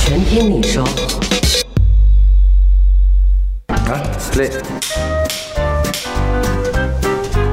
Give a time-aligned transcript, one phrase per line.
[0.00, 0.84] 全听你说。
[3.68, 4.52] 啊，split。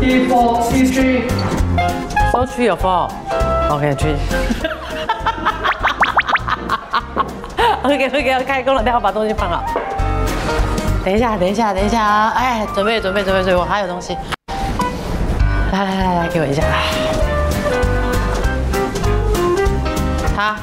[0.01, 1.23] 一 four 一 G，
[2.31, 3.09] 都去有 four。
[3.69, 4.15] OK 去。
[7.83, 9.63] OK OK 开工了，待会把东西放好。
[11.03, 12.33] 等一下，等一下，等一下啊！
[12.35, 14.15] 哎，准备准备准备准备，我还有东西。
[15.73, 16.61] 来来来来，给我一下。
[20.35, 20.55] 他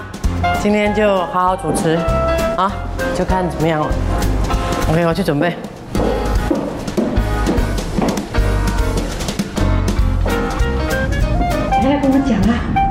[0.63, 1.99] 今天就好好主持
[2.57, 2.71] 啊，
[3.13, 3.89] 就看怎么样了。
[4.89, 5.57] OK，我去准备。
[11.81, 12.90] 你来跟我讲啊。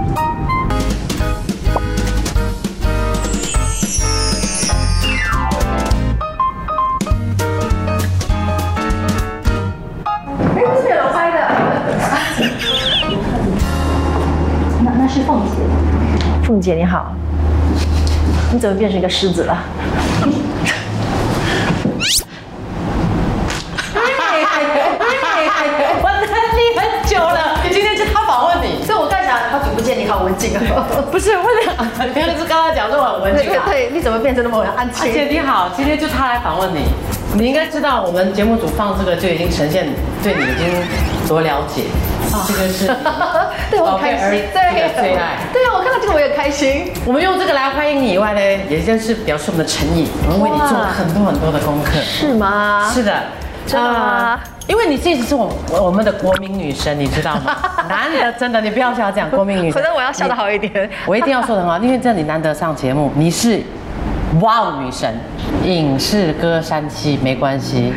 [16.61, 16.75] 姐。
[16.75, 17.13] 你好，
[18.51, 19.57] 你怎么变成一个狮子了？
[26.01, 30.61] 我等你很久了，今天是他访问你，所以我刚想，好久不见，你好文静啊。
[31.11, 35.11] 不是 为了，原来是刚刚讲说我很文对静对，你怎么变成那么安静？
[35.11, 35.25] 姐？
[35.25, 36.85] 你好，今天就他来访问你，
[37.33, 39.87] 你应该知道我们节目组放这个就已经呈现
[40.23, 40.67] 对你已经
[41.27, 41.83] 多了解，
[42.47, 42.87] 这个是
[43.85, 45.37] 很开心，子的最爱。
[45.53, 46.91] 对啊，我看到这个我也开心。
[47.05, 48.39] 我们用这个来欢迎你以外呢，
[48.69, 51.91] 也就是表示我们的诚意，我们为你做了很多很多的功课。
[52.01, 52.89] 是吗？
[52.93, 53.13] 是的，
[53.65, 57.57] 真的吗呃因为你这次是我我们的国民女神，你知道吗？
[57.89, 59.81] 难得真的，你不要笑这样，国民女神。
[59.81, 60.87] 可能我要笑得好一点。
[61.07, 63.59] 我一定要说的很好，因为这你难得上节目，你是
[64.41, 65.11] 哇哦女神，
[65.65, 67.91] 影视歌山七没关系，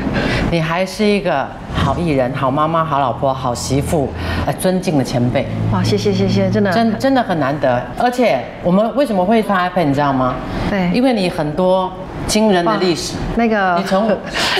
[0.50, 1.46] 你还是一个
[1.82, 4.08] 好艺人、好妈妈、好老婆、好媳妇，
[4.46, 7.82] 呃，尊敬的前辈，哇，谢谢谢谢，真的真真的很难得。
[7.98, 10.36] 而且我们为什么会发 iPad，你知道吗？
[10.70, 11.92] 对因为你很多
[12.28, 13.14] 惊人的历史。
[13.34, 14.08] 那个你从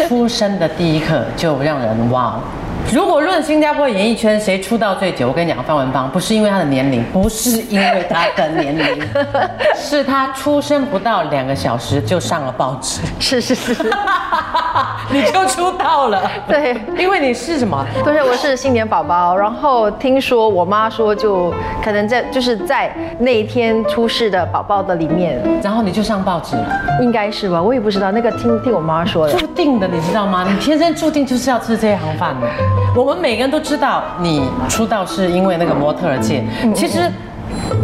[0.08, 2.40] 出生的第一刻就让人哇哦！
[2.90, 8.84] 如果论新加坡演艺圈谁出道最久，我跟你讲，范文芳不是因为他的年龄，不是因为他的年龄，
[9.76, 13.72] 是他出生不到两个小时就上了报纸，是是是，
[15.10, 16.30] 你就出道了。
[16.46, 16.76] 对。
[16.98, 17.84] 因为你是什么？
[18.04, 27.60] 对，我是新年宝宝，然后听说我妈说，就可能在就是在那一天出世的宝宝的里面，然后你就上报纸了，应该是吧？
[27.60, 29.32] 我也不知道，那个听听我妈说的。
[29.38, 30.46] 注定的，你知道吗？
[30.48, 32.46] 你天生注定就是要吃这一行饭的。
[32.94, 36.44] 我们每个人都知道，你出道是因为那个模特儿界，
[36.74, 37.10] 其实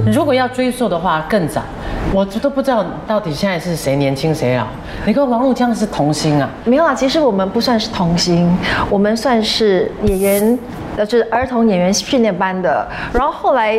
[0.06, 1.62] 如果要追溯的话，更早。
[2.10, 4.64] 我都不知道到底现在是谁年轻谁老。
[5.04, 6.48] 你跟王璐江是童星啊？
[6.64, 8.50] 没有啊，其实我们不算是童星，
[8.88, 10.58] 我们算是演员，
[10.96, 12.88] 呃，就是儿童演员训练班的。
[13.12, 13.78] 然后后来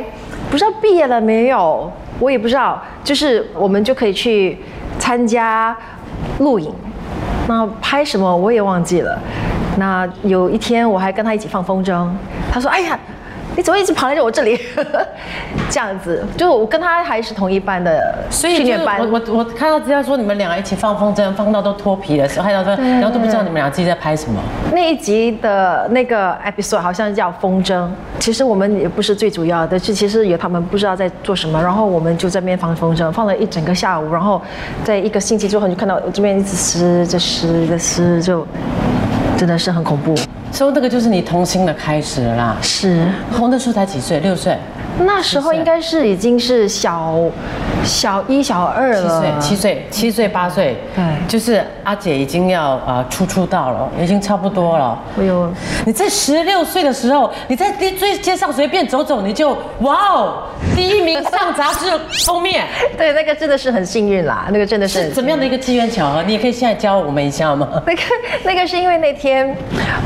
[0.51, 4.59] 不知道毕业了没有，我也不知道，就是我们就可以去
[4.99, 5.75] 参加
[6.37, 6.71] 录影，
[7.49, 9.19] 那拍什么我也忘记了。
[9.77, 12.07] 那有一天我还跟他一起放风筝，
[12.53, 12.97] 他说：“哎呀。”
[13.59, 14.57] 你怎么一直跑来我这里？
[15.69, 19.01] 这样子，就我跟他还是同一班的训练班。
[19.01, 24.41] 我我我看到资料说你们俩一起放风筝，放到都脱皮的时候，害到说，然后都不知道你们俩自己在拍什么。
[24.71, 27.85] 那一集的那个 episode 好像叫风筝，
[28.17, 34.41] 其实我们也不是最主要的，是其实有他们不知道在做什么，然后我们就在那边放风筝，放了一整个下午，然后
[34.85, 38.47] 在一个星期之后，你就看到我这边一直湿着湿着撕，就
[39.39, 40.13] 真的是很恐怖。
[40.51, 42.57] 所以那个就是你童心的开始了啦。
[42.61, 44.19] 是，红的时候才几岁？
[44.19, 44.57] 六岁。
[45.05, 47.15] 那时候应该是已经是小
[47.83, 54.97] 小一、小二七岁了，，七岁，七岁八岁，对就是阿姐已经要呃出出道了，已经差不多了。
[55.19, 55.51] 哎呦
[55.85, 60.43] 你在十六岁的时候，你在街最街上随便走走，你就哇哦，
[60.75, 61.91] 第一名上杂志
[62.25, 62.65] 封面，
[62.97, 66.23] 对那个真的是很幸运啦，那个真的是是怎么样的一个机缘巧合？
[66.23, 67.67] 你也可以现在教我们一下吗？
[67.85, 68.01] 那个
[68.43, 69.55] 那个是因为那天，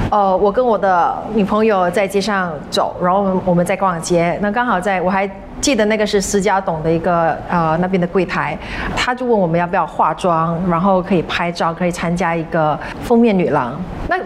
[0.10, 5.30] 呃，我跟我的女朋友在街上走，然后我们我们在逛街，那刚好在我还
[5.64, 8.58] 记得那个是私家董的一个呃那边的柜台，
[8.98, 13.82] 他就问我们要不要化妆，然后可以拍照，可以参加一个封面女郎。
[14.10, 14.18] 那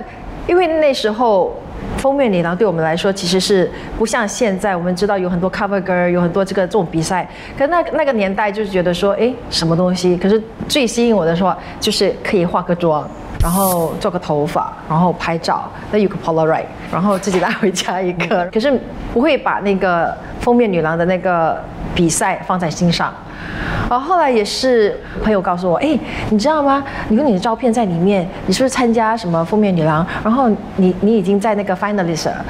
[0.47, 1.55] 因为那时候。
[1.97, 7.27] 封面女郎对我们来说其实是不像现在，我们知道有很多 cover girl，有很多这个这种比赛。
[7.57, 10.17] 可那那个年代就是觉得说，哎，什么东西？
[10.17, 13.07] 可是最吸引我的说，就是可以化个妆，
[13.41, 18.45] 然后做个头发，然后拍照，那有个 Polaroid，然后自己带回家一个。
[18.47, 18.79] 可是
[19.13, 21.61] 不会把那个封面女郎的那个
[21.93, 23.13] 比赛放在心上。
[23.89, 25.97] 然后后来也是朋友告诉我，哎，
[26.29, 26.83] 你知道吗？
[27.07, 30.05] 你有你的照片在里面，你是不是参加什么封面女郎？
[30.23, 32.45] 然后你你已经在那个 finalist，了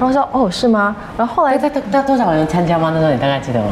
[0.00, 0.96] 后说哦是吗？
[1.16, 2.90] 然后后来那那那多少人参加吗？
[2.92, 3.68] 那时候你大概记得吗？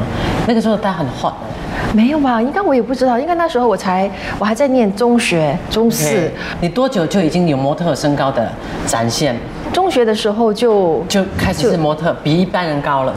[0.47, 1.58] 那个时候他很 hot 的。
[1.95, 2.41] 没有吧？
[2.41, 6.31] 应该我也不知道，应该那时候我才我还在念中学中四
[6.61, 8.51] 你多久就已经有模特身高的
[8.87, 9.37] 展现？
[9.73, 13.15] 中学的时候就就开始是模特，比一般人高了。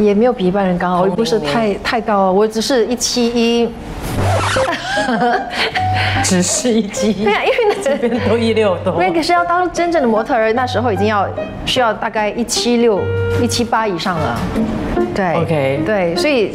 [0.00, 3.68] 也没有比一般人高，我也不是太太高，我只是一七一。
[6.22, 8.96] 只是一七，对啊，因为那这边都一六多。
[8.98, 11.26] 那个是要当真正的模特儿，那时候已经要
[11.64, 13.00] 需要大概一七六、
[13.40, 14.38] 一七八以上了。
[15.14, 16.52] 对 OK 对，所以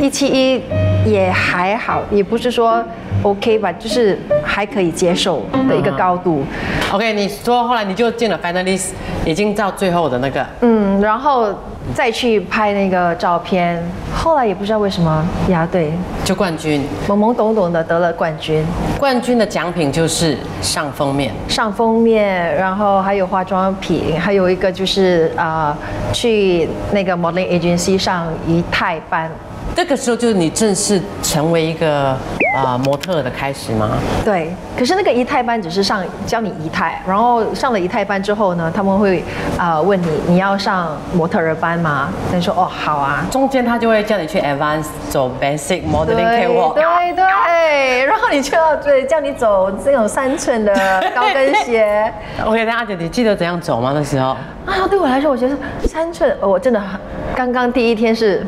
[0.00, 0.62] 一七一
[1.10, 2.84] 也还好，也不是说
[3.22, 6.44] OK 吧，就是还可以接受的一个高度。
[6.92, 8.90] OK，你说后来你就进了 finalist，
[9.24, 10.44] 已经到最后的那个。
[10.60, 11.48] 嗯，然后
[11.94, 13.82] 再去拍那个照片，
[14.14, 15.92] 后来也不知道为什么呀，对，
[16.24, 18.64] 就冠军，懵懵懂懂的得了冠军。
[18.98, 21.32] 冠军的奖品就是上封面。
[21.48, 29.30] 上封面，然后还有化妆品，还有一个就是啊、呃去那个 modeling agency 上仪态班。
[29.74, 32.16] 这个时候就是你正式成为一个
[32.54, 33.88] 啊、模特的开始吗？
[34.22, 39.20] 对，可是那个仪态班只是上教你仪态，然后上了仪态班之后呢，他们会
[39.56, 42.10] 啊、呃问你你要上模特儿班吗？
[42.30, 43.26] 那你说哦好啊。
[43.30, 46.74] 中间他就会叫你去 advance 走 basic modeling 对 catwalk。
[46.74, 50.74] 对对，然后你就要对叫你走这种三寸的
[51.14, 52.12] 高跟鞋。
[52.44, 53.92] OK，那阿姐，你记得怎样走吗？
[53.94, 54.36] 那时候
[54.66, 57.00] 啊，对我来说，我觉得三寸，呃我真的很
[57.34, 58.46] 刚刚第一天是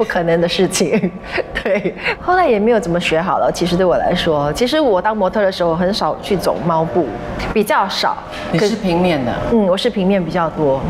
[0.00, 1.12] 不可能的事情。
[1.62, 3.52] 对，后来也没有怎么学好了。
[3.52, 7.06] 其实对我来说，其实我当模特的时候很少去走猫步，
[7.52, 8.16] 比较少。
[8.50, 10.80] 你是平面的，嗯，我是平面比较多，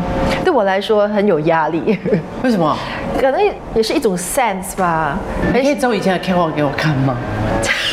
[0.45, 1.99] 对我来说很有压力，
[2.41, 2.73] 为什么？
[3.19, 3.41] 可能
[3.75, 5.19] 也是一种 sense 吧。
[5.53, 7.17] 你可以走以前的 catwalk 给我看吗？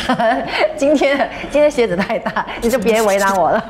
[0.75, 3.61] 今天今天鞋子太大，你就别为难我了。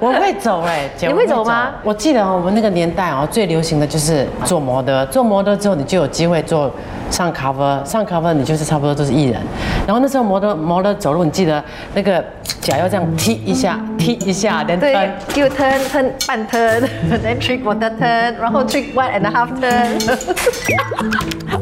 [0.00, 6.70] 我会走哎、姐你我会走吗我记得哦，我们那个年代哦，最流行的就是做模特，做模特之后你就有机会做
[7.10, 9.40] 上 cover，上 cover 你就是差不多都是艺人。
[9.86, 11.62] 然后那时候模特模特走路，你记得
[11.94, 12.24] 那个
[12.60, 15.02] 脚要这样踢一下，踢一下，连对蹬。
[15.36, 19.98] ，U turn turn 半 turn，then trick quarter turn，然后 trick one and a half turn。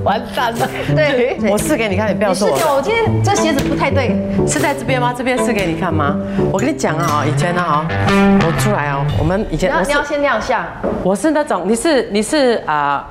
[0.05, 0.69] 完蛋了。
[0.95, 2.75] 对， 我试给你看，你不要说我的。
[2.75, 4.17] 我今天这鞋子不太对，
[4.47, 5.13] 是在这边吗？
[5.17, 6.17] 这边试给你看吗？
[6.53, 10.65] 我跟你讲啊，以前呢啊，我出来啊，我们以前你要先亮相。
[11.03, 13.07] 我是那种，你是你是啊。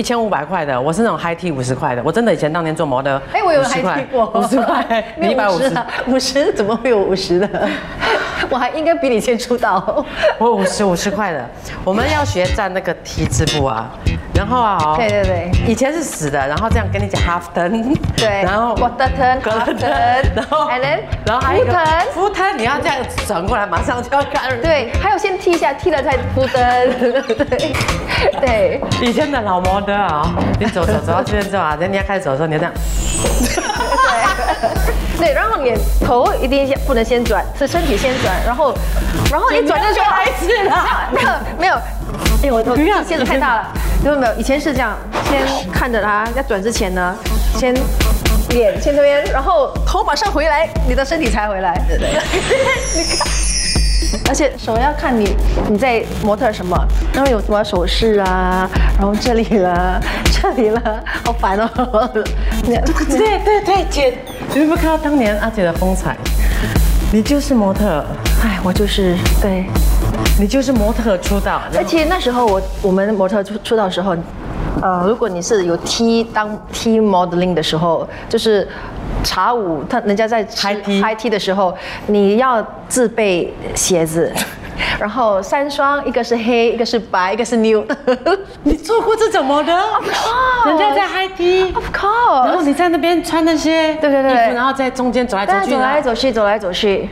[0.00, 2.02] 一千五百块的，我是那种 high T 五十块的。
[2.02, 7.68] 我真的以前当年做模特，哎，我有50还块踢过五十块， 你一百五十，啊，五十怎么会有五十的？
[8.48, 10.02] 我还应该比你先出道。
[10.38, 11.46] 我五十五十块的。
[11.84, 13.90] 我们要学站那个 T 字步啊，
[14.34, 24.58] 然后啊，哦对对对，以前是死的，然后这样跟你讲 half turn， 对然后 quarter turn quarter half turn，然后 and then 然后还有 full turn full turn，你要这样转过来，马上就要看。
[24.62, 26.50] 对，还有先踢一下，踢了再扑灯。
[27.36, 27.72] 对
[28.40, 32.72] 对，以前的老模特啊，你走走走到这边之后啊，人家开始走的时候，你要这样，
[35.18, 35.72] 对，然后你
[36.04, 38.74] 头一定先不能先转，是身体先转，然后，
[39.30, 40.06] 然后你转的时候，
[41.12, 41.28] 没 有
[41.58, 41.74] 没有，
[42.42, 43.68] 哎，我我不要鞋子太大了，
[44.04, 44.34] 有没有？
[44.34, 44.96] 以前是这样，
[45.28, 47.14] 先看着它，要转之前呢，
[47.56, 47.74] 先
[48.50, 52.10] 脸先这边，然后头马上回来，你的身体才回来，对不对？
[52.94, 53.26] 你看。
[54.28, 55.34] 而且首要看你
[55.68, 56.76] 你在模特什么，
[57.12, 60.00] 然后有什么手势啊，然后这里了，
[60.32, 61.68] 这里了，好烦哦。
[62.64, 64.18] 对对对，姐，
[64.54, 66.16] 你有没有看到当年阿姐的风采？
[67.12, 68.04] 你就是模特，
[68.44, 69.66] 哎，我就是对，
[70.38, 74.16] 你就是模特出道，而且那时候我我们模特出出道的时候，
[74.80, 78.68] 呃，如果你是有 T 当 T modeling 的时候，就是
[79.22, 84.32] 茶舞，他人家在吃 High tea high T 的时候，你要自备鞋子。
[84.98, 87.84] 然后三双，一个是黑，一个是白，一个是 new。
[88.64, 89.72] 你做过这种模的？
[90.66, 97.08] 人家在 T，Of 然后 course，然后你在那边穿那些对对对然后在中间走来走去，走来走去，走来走去。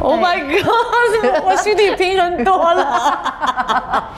[0.00, 1.42] Oh my god！
[1.44, 4.08] 我心里平衡多了。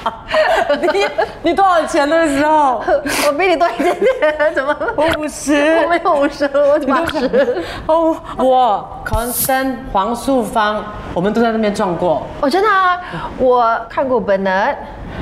[0.92, 1.06] 你
[1.42, 2.82] 你多少钱那时候？
[3.26, 4.94] 我比你多一点点，怎么了？
[4.96, 5.54] 我五十。
[5.82, 7.62] 我没有五十，我八十。
[7.86, 12.26] 哦，我 Constant、黄素芳，我们都在那边撞过。
[12.40, 13.00] 哦，真的啊，
[13.38, 14.76] 我看过本能。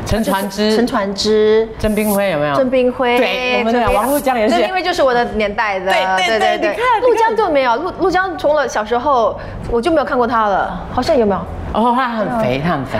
[0.05, 2.55] 陈传之、陈传之、郑冰辉有没有？
[2.55, 4.55] 郑冰辉，对，我们的王陆江也是。
[4.55, 9.39] 郑冰辉就是我的年代的，对对对，你看陆江就没有，陆陆江从了小时候
[9.71, 11.41] 我就没有看过他了，好像有没有？
[11.73, 12.99] 哦，他很肥，他很肥。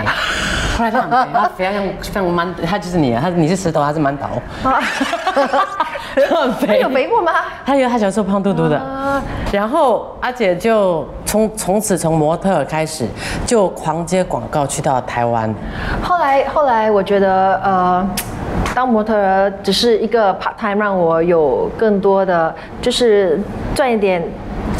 [0.75, 4.41] 后来他很肥，他肥像像馒，他就是你，他你是石头，他是馒头。
[4.63, 6.67] 他很肥。
[6.67, 7.31] 他有肥过吗？
[7.63, 8.81] 他有，他小时候胖嘟嘟的。
[9.51, 13.07] 然后阿姐就从从此从模特开始
[13.43, 15.51] 就狂接广告去到台湾。
[15.99, 18.07] 后来后来我觉得呃，
[18.75, 23.41] 当模特只是一个 part time，让我有更多的就是
[23.73, 24.21] 赚一点。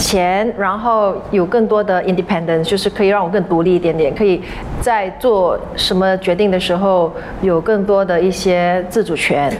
[0.03, 4.41] 钱，然后有更多的 independence，就是可以让我更独立一点点，可以
[4.81, 7.09] 在做什么决定的时候
[7.41, 9.51] 有更多的一些自主权。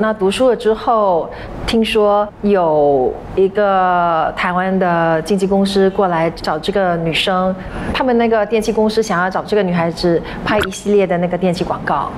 [0.00, 1.30] 那读书了之后，
[1.66, 7.54] 听说有一个台湾的经纪公司过来找这个女生，
[7.94, 12.10] 他们那个电器公司想要找这个女孩子拍一系列的那个电器广告，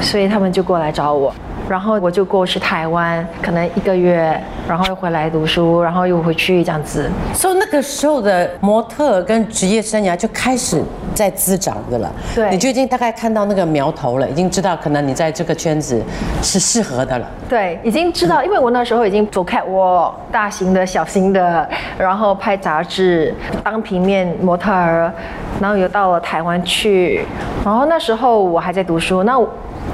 [0.00, 1.32] 所以他们就过来找我。
[1.68, 4.38] 然后我就过去台湾，可能一个月，
[4.68, 7.10] 然后又回来读书，然后又回去这样子。
[7.32, 10.82] 所以那个时候的模特跟职业生涯就开始
[11.14, 12.12] 在滋长的了。
[12.34, 16.02] 对，你就已经大概看到那个苗头了，已经知道可能你在这个圈子
[16.42, 17.26] 是适合的了。
[17.48, 25.12] 对，已经知道，因为我那时候已经走开我大型的、小型的，然后拍杂志、当平面模特儿，
[25.60, 27.24] 然后又到了台湾去，
[27.64, 29.40] 然后那时候我还在读书，那。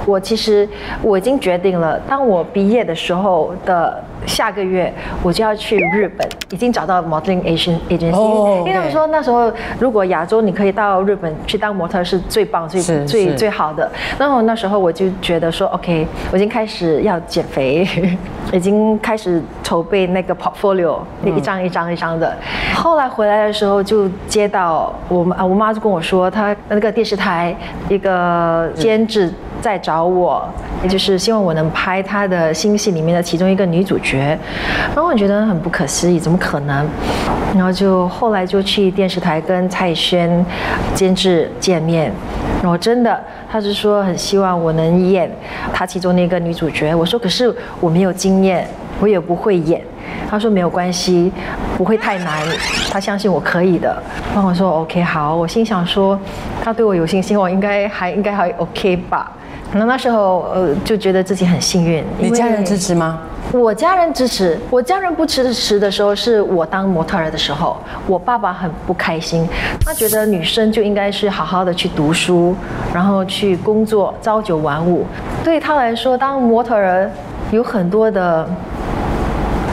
[0.06, 0.68] 我其实
[1.02, 8.58] 我已经决定了，当我毕业的时候的下个月，我就要去日本，已经找到 modeling agency agency。
[8.58, 13.90] 因为他们说那时候如果亚洲你可以到日本去当模特是最棒、最最最好的。
[14.18, 17.86] 然后那时候我就觉得说，OK，我已经开始要减肥，
[18.52, 22.36] 已经开始筹备那个 portfolio，一张一张一张的。
[22.74, 27.54] 后来回来的时候就接到我啊，我妈就跟我说，她那个电视台
[27.88, 29.32] 一个监制。
[29.60, 30.48] 在找我，
[30.84, 34.38] 也就是希望我能拍他的新戏里面的其中一个女主角，觉
[34.94, 36.86] 然后我觉得很不可思议，怎么可能？
[37.54, 40.44] 然后就后来就去电视台跟蔡轩
[40.94, 42.12] 监制见面，
[42.62, 45.30] 然后真的他是说很希望我能演
[45.72, 48.66] 他其中那个女主角，我说可是我没有经验，
[49.00, 49.82] 我也不会演。
[50.30, 51.30] 他说没有关系，
[51.76, 52.46] 不会太难，
[52.90, 54.02] 他相信我可以的。
[54.34, 56.18] 然后我说 OK 好，我心想说
[56.62, 59.30] 他对我有信心，我应该还应该还 OK 吧。
[59.72, 62.02] 那那时候，呃，就觉得自己很幸运。
[62.18, 63.20] 你家人支持吗？
[63.52, 64.58] 我家人支持。
[64.70, 69.46] 我家人不支持的时候，是我当模特儿的时候，我爸爸很不开心。
[69.84, 72.54] 他觉得女生就应该是好好的去读书，
[72.94, 75.04] 然后去工作，朝九晚五。
[75.44, 77.10] 对他来说，当模特儿
[77.50, 78.48] 有很多的。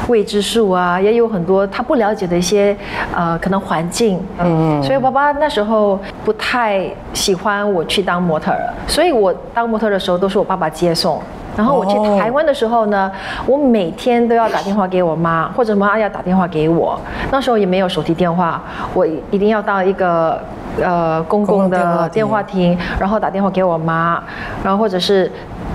[0.08, 2.76] 未知数啊，也有很多他不了解的一些，
[3.16, 11.20] 呃，可能环境，嗯，所以爸爸那时候不太喜欢我去当模特儿，所以我当模特的时候都是我爸爸接送。
[11.58, 13.10] 然后我去台湾的时候呢，
[13.48, 17.00] 我每天都要打电话给我妈，或者妈要打电话给我。
[17.32, 18.62] 那时候也没有手提电话，
[18.94, 20.38] 我一定要到一个
[20.84, 24.22] 呃公共的电话亭，然后打电话给我妈，
[24.64, 25.32] 然后或者是。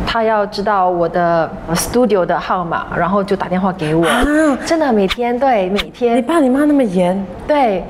[0.07, 4.04] 他要知道我的 studio 的号码，然后就打电话给我。
[4.66, 6.16] 真的每天对每天。
[6.16, 7.25] 你爸你妈那么严？
[7.47, 7.85] 对，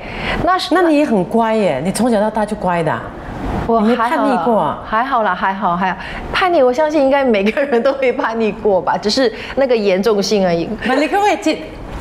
[0.44, 2.92] 那是那你也很乖耶，你从小到大就乖的。
[3.66, 5.96] 我没叛逆过，还好啦，还好，还好。
[6.32, 10.68] 叛逆，我相信应该每个人都会叛逆过吧，只是那个严重性而已。
[10.84, 11.56] 那你可不可以介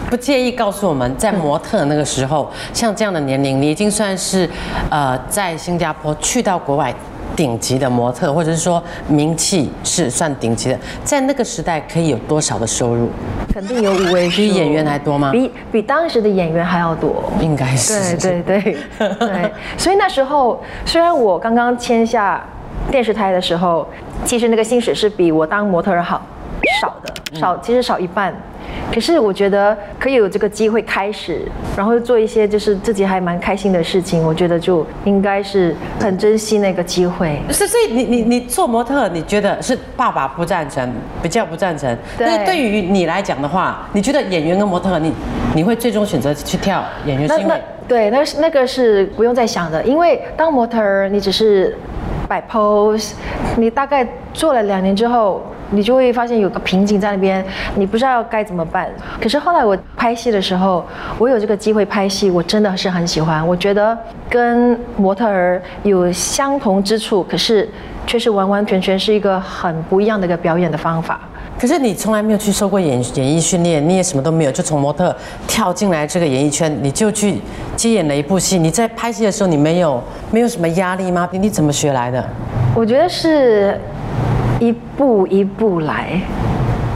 [0.10, 4.50] 不介意告诉我们，在模特那个时候，像这样的年龄，你已经算是
[4.89, 6.94] 呃在新加坡去到国外。
[7.36, 13.09] 顶级的模特，或者是说名气是算顶级的，在那个时代可以有多少的收入？
[13.53, 15.31] 肯定有五位数，比演员还多吗？
[15.31, 18.17] 比比当时的演员还要多，应该是。
[18.17, 18.77] 对对对
[19.19, 22.45] 对，所以那时候虽然我刚刚签下
[22.91, 23.88] 电视台的时候，
[24.25, 26.21] 其实那个薪水是比我当模特好
[26.82, 28.34] 少的，少其实少一半。
[28.91, 31.41] 可是我觉得可以有这个机会开始，
[31.77, 37.39] 然后做一些就是自己还蛮开心的事情，我觉得就应该是很珍惜那个机会。
[37.50, 40.91] 是，所以你你你做模特，你觉得是爸爸不赞成，
[41.22, 41.96] 比较不赞成。
[42.18, 42.46] 对。
[42.46, 45.13] 对于你来讲的话，你觉得演员跟模特，你
[45.56, 47.27] 你会最终选择去跳演员？
[47.27, 51.77] 那那对，那是那个是不用再想的，因为当模特儿，你只是
[52.27, 53.12] 摆 pose，
[53.56, 55.44] 你大概做了两年之后。
[55.72, 57.46] 你就会发现有个瓶颈在那边，
[57.76, 58.90] 你不知道该怎么办。
[59.22, 60.86] 可是后来我拍戏的时候，
[61.18, 63.46] 我有这个机会拍戏，我真的是很喜欢。
[63.48, 63.98] 我觉得
[64.30, 67.70] 跟模特儿有相同之处，可是
[68.08, 71.20] 却是完完全全是一个很不一样的一个表演的方法。
[71.60, 75.14] 可是你从来没有去受过演演艺训练，你也什么都没有，就从模特
[75.46, 77.42] 跳进来这个演艺圈，你就去
[77.76, 78.58] 接演了一部戏。
[78.58, 81.28] 你在拍戏的时候，你没有没有什么压力吗？
[81.34, 82.24] 你你怎么学来的？
[82.74, 83.78] 我觉得是
[84.60, 86.22] 一步一步来，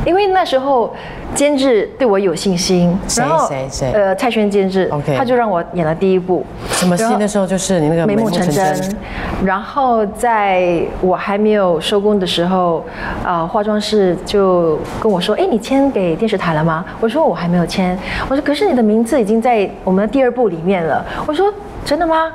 [0.05, 0.93] 因为那时候
[1.33, 6.45] 监制对我有信心，谁谁谁呃，蔡轩监制 OK 他就让我演了第一部。
[6.69, 8.95] 什么戏那时候就是你那个眉目成真。
[9.43, 12.85] 然后在我还没有收工的时候，
[13.25, 17.97] 呃，化妆师就跟我说：“哎，你签给电视台了吗？”我说：“我还没有签。”
[18.29, 21.51] 我说：“可是你的名字已经在我们的第二部里面了。”我说
[21.83, 22.31] ：“真的吗？”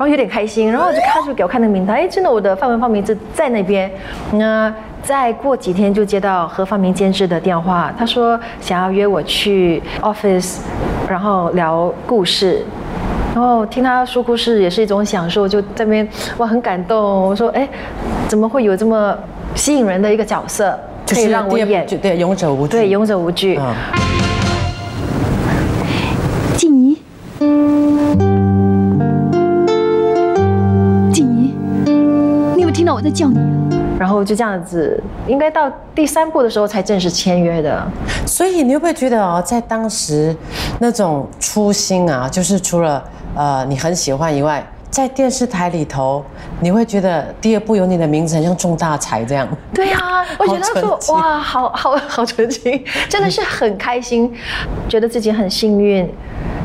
[0.00, 3.90] 然后有点开心，然后就看就给我看那个名单，哎，真的我的范文芳名字在那边。
[4.32, 10.60] 那再过几天就接到何方明监制的电话，他说想要约我去 office，
[11.06, 12.64] 然后聊故事。
[13.34, 16.98] 然后听他说故事也是一种享受，就在那边哇很感动。
[16.98, 17.68] 我说哎，
[18.26, 19.14] 怎么会有这么
[19.54, 21.86] 吸引人的一个角色可以让我演？
[22.00, 22.70] 对，勇者无惧。
[22.70, 23.58] 对，勇者无惧。
[23.60, 23.74] 嗯，
[33.00, 33.42] 在叫你啊？
[33.98, 37.86] 然后就这样子，应该到第三部的时候才正式签约的。
[38.26, 40.34] 所以你会不会觉得哦，在当时
[40.78, 43.02] 那种初心啊，就是除了
[43.34, 46.24] 呃你很喜欢以外，在电视台里头，
[46.60, 49.46] 你会觉得第二部有你的名字，很像中大财这样。
[49.74, 54.32] 对啊， 我觉得说哇，好好好纯情，真的是很开心，
[54.88, 56.08] 觉得自己很幸运。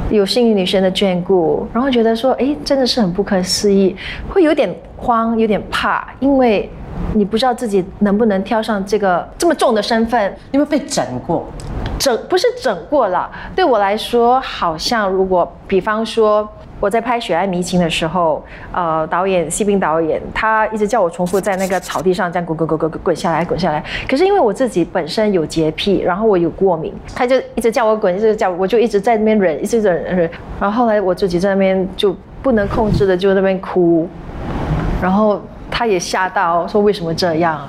[0.10, 3.96] 有幸运女神的眷顾，然后觉得说，哎，真的是很不可思议，
[4.30, 6.70] 会有点慌，有点怕，因为
[7.14, 10.32] 你不知道自己能不能挑上这个这么重的身份。
[10.52, 11.46] 你有没有被整过？
[11.98, 16.48] 整不是整过了，对我来说，好像如果比方说
[16.80, 30.30] 我在拍《血爱迷情》的时候，呃，导演西滨导演他一直叫我重复在那个草地上这样滚滚滚滚滚下来滚下来，可是因为我自己本身有洁癖，然后我有过敏，他就一直叫我滚，一直叫我，就一直在那边忍，一直忍忍忍，
[30.60, 34.08] 然后后来我自己在那边就不能控制的就在那边哭，
[35.02, 35.42] 然后
[35.72, 37.62] 他也吓到说为什么这样？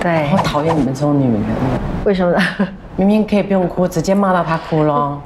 [0.00, 1.42] 对我，讨厌你们这种女人，
[2.04, 2.38] 为什么呢？
[2.96, 5.20] 明明可以不用哭，直接骂到她哭咯，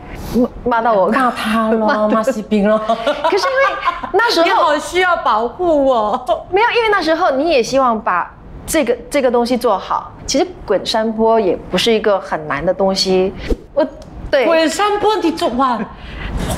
[0.64, 2.78] 骂到我骂他咯， 骂西兵咯。
[2.86, 6.46] 可是因为那时候你候好需要保护我。
[6.50, 8.30] 没有，因为那时候你也希望把
[8.66, 10.12] 这个这个东西做好。
[10.26, 13.32] 其实滚山坡也不是一个很难的东西，
[13.72, 13.86] 我
[14.30, 15.78] 对滚山坡，你做哇？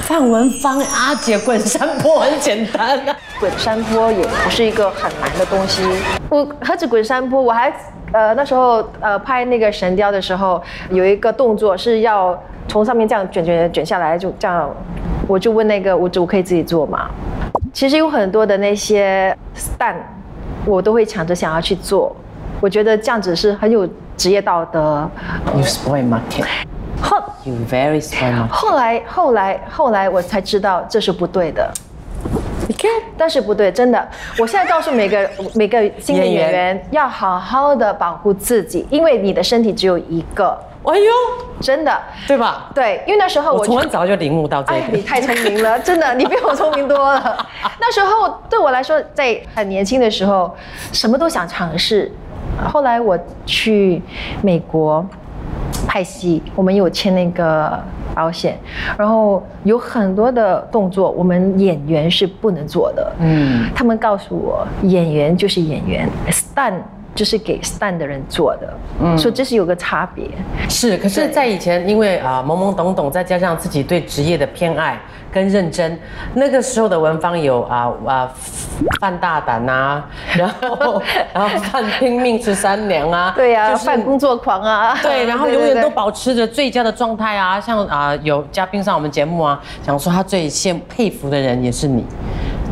[0.01, 3.15] 范文芳阿姐滚山坡很简单啊。
[3.39, 5.83] 滚山坡也不是一个很难的东西。
[6.31, 7.71] 我何止滚山坡，我还
[8.13, 14.71] 呃那时候呃拍那个神雕的时候，有一个动作是要从上面这样卷卷卷下来，就这样，
[15.27, 17.09] 我就问那个舞者，我可以自己做吗？
[17.73, 19.97] 其实有很多的那些 stand，
[20.65, 22.15] 我都会抢着想要去做。
[22.61, 25.09] 我觉得这样子是很有职业道德。
[25.55, 26.47] You spoil market.
[27.01, 28.49] 后 You very spoil market.
[28.49, 31.71] 后来后来后来我才知道这是不对的。
[33.17, 34.09] 但是不对，真的。
[34.39, 41.11] 我现在告诉每个 每个新的演员，要好好的保护自己，因为你的身体只有一个，哎呦，
[41.61, 42.01] 真的。
[42.27, 42.71] 对吧？
[42.75, 45.03] 对，因为那时候我我从很早就领悟到这 哎，你。
[45.03, 47.47] 太聪明了， 真的，你比我聪明多了。
[47.81, 50.55] 那时候对我来说，在很年轻的时候，
[50.93, 52.11] 什么都想尝试。
[52.73, 54.03] 后来我去
[54.43, 55.05] 美国
[55.87, 57.79] 拍戏，我们有签那个
[58.15, 58.59] 保险，
[58.97, 63.13] 然后有很多的动作，我们演员是不能做的。
[63.21, 66.75] 嗯，他们告诉我，演员就是演员，stand
[67.19, 70.25] 就是给 stand 的人做的，嗯，所以这是有个差别。
[70.69, 70.97] 是。
[70.99, 74.97] 可是，在以前，因为啊、懵懵懂懂，再加上自己对职业的偏爱
[75.33, 75.99] 跟认真，
[76.35, 78.33] 那个时候的文芳有啊啊
[79.01, 80.01] 犯大胆呐、
[80.37, 81.03] 然后
[81.35, 92.05] 然后犯拼命十三娘啊， 对呀、就是犯工作狂啊，对，然后永远都保持着最佳的状态啊，像啊、有嘉宾上我们节目啊，讲说他最羡佩服的人也是你，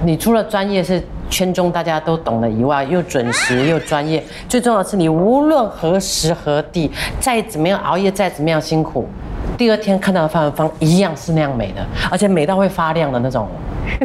[0.04, 9.08] 你除了专业是圈中大家都懂的以外，又准时又专业，最重要的是你无论何时何地，再怎么样熬夜，再怎么样辛苦。
[9.56, 13.48] 第二天看到的范文芳一样是那样美的，而且美到会发亮的那种。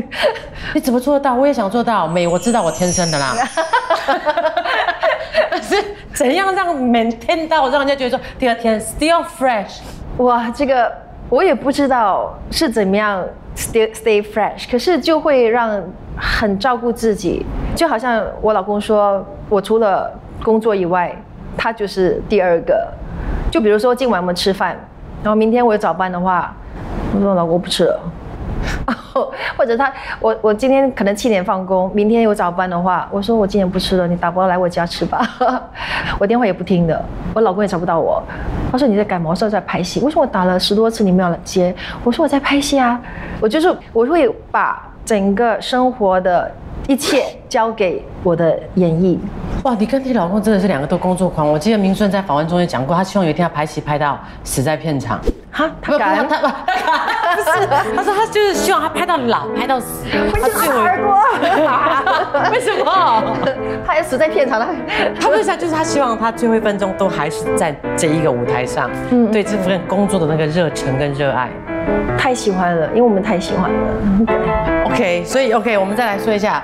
[0.73, 1.33] 你怎么做得到？
[1.33, 3.35] 我也想做到美，我知道我天生的啦。
[5.49, 5.75] 但 是
[6.13, 9.79] 怎样让 maintain 到让人家觉得说第二天 still fresh？
[10.17, 10.91] 哇，这个
[11.29, 13.25] 我也不知道是怎么样
[13.57, 15.83] still stay fresh，可是就会让
[16.17, 17.45] 很照顾自己，
[17.75, 20.11] 就好像我老公说，我除了
[20.43, 21.15] 工作以外。
[21.57, 22.87] 他就是第二个。
[23.51, 24.69] 就比如说今晚我们吃饭，
[25.21, 26.55] 然后明天我有早班的话，
[27.13, 27.99] 我说老公不吃了。
[29.57, 35.21] 或者他，我我今天可能七点放工，明天有早班的话，我说我今天不吃了，你打包来我家吃吧。
[36.17, 37.03] 我电话也不听的，
[37.35, 38.23] 我老公也找不到我。
[38.71, 39.29] 他说你在干嘛？
[39.29, 39.99] 我说在拍戏。
[39.99, 41.75] 为什么我打了十多次你没有来接？
[42.05, 42.99] 我说我在拍戏啊。
[43.41, 46.51] 我就是我会把整个生活的
[46.87, 49.17] 一切交给我的演绎。
[49.63, 51.47] 哇，你跟你老公真的是两个都工作狂。
[51.47, 55.19] 我记得明顺在访问中也讲过，他希望有一天要拍戏拍到死在片场。
[55.51, 56.27] 哈，不不，他敢？
[56.27, 60.05] 他不，不是，他说他就是希望他拍到老，拍到死。
[60.31, 63.37] 他最后耳朵，为什么？
[63.85, 64.67] 他也死在片场了。
[65.19, 65.55] 他为啥？
[65.55, 68.89] 就是他希望他最后一分钟都还是在这一个舞台上，
[69.31, 71.49] 对这份工作的那个热忱跟热爱。
[72.17, 74.80] 太喜欢了，因为我们太喜欢了。
[74.95, 76.63] 对，OK，所以 OK，我们再来说一下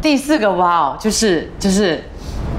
[0.00, 2.00] 第四个哇哦，就是就是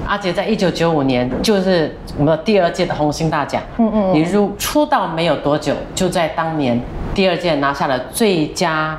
[0.06, 3.62] 阿杰在一九九五年，就是我们的第二届的红星大奖。
[3.78, 6.80] 嗯嗯，你入出道没有多久，就在当年
[7.14, 8.98] 第二届拿下了最佳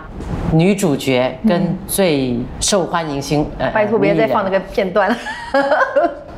[0.52, 3.46] 女主角跟最受欢迎星。
[3.58, 4.60] 呃拜托，别再放那个。
[4.60, 5.18] 个片段了。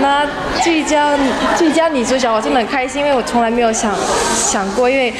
[0.00, 0.26] 那
[0.62, 1.16] 最佳
[1.56, 3.92] 最佳女主角，我真的很开心，因为我从来没有想
[4.34, 5.12] 想过，因为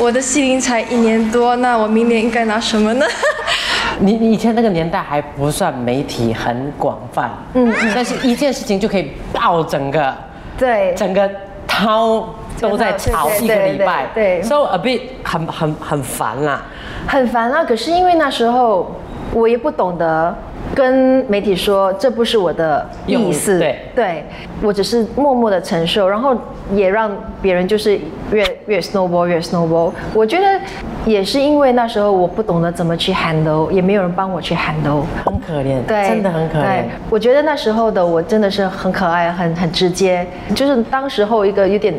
[0.00, 3.06] 我的戏龄才一年多，那我明年应该拿什么呢？
[3.98, 10.14] 你你以前那个年代还不算媒体很广泛，嗯，但是一件事情就可以爆整个。
[10.56, 11.28] 对，整个
[11.66, 12.28] 涛
[12.60, 16.62] 都在吵一个礼拜，对对对对，so a bit 很很很烦啦。
[17.06, 17.64] 很烦啊。
[17.64, 18.94] 可是因为那时候
[19.32, 20.34] 我也不懂得
[20.74, 24.24] 跟媒体说这不是我的意思，对对
[24.62, 26.36] 我只是默默的承受，然后
[26.72, 27.10] 也让
[27.42, 27.98] 别人就是
[28.30, 29.92] 越越 snowball 越 snowball。
[30.14, 30.60] 我觉得
[31.04, 35.02] 也是因为那时候我不懂得怎么去 handle，也没有人帮我去 handle。
[35.24, 36.84] 很可怜，对，真的很可怜。
[37.10, 41.92] 我觉得那时候的我真的是很可爱，很很直接，就是当时候一个有点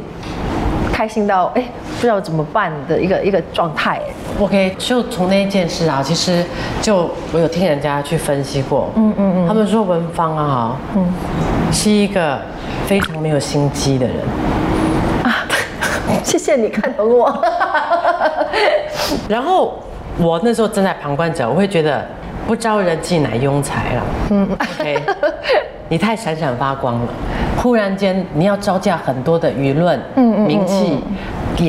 [1.02, 1.64] 开心到哎
[1.96, 4.00] 不知道怎么办的一个一个状态。
[4.40, 6.46] OK，就从那一件事啊，其实
[6.80, 11.12] 就我有听人家去分析过，嗯嗯嗯，他们说文芳啊，嗯，
[11.72, 12.40] 是一个
[12.86, 14.16] 非常没有心机的人。
[16.24, 17.44] 谢谢你看懂我。
[19.28, 19.80] 然后
[20.20, 22.06] 我那时候正在旁观者，我会觉得
[22.48, 24.04] 不招人忌乃庸才了。
[24.30, 25.00] 嗯，OK，
[25.90, 27.08] 你太闪闪发光了，
[27.58, 31.00] 忽然间你要招架很多的舆论、名气、